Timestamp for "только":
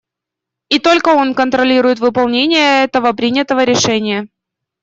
0.79-1.09